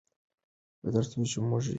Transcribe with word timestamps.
تر 0.93 1.03
څو 1.09 1.19
چې 1.31 1.37
موږ 1.49 1.61
یې 1.61 1.65
لرو. 1.65 1.69